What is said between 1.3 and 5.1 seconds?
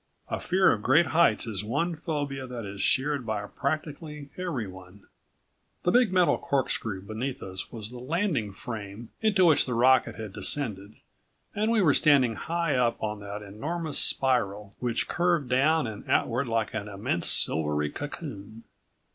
is one phobia that is shared by practically everyone.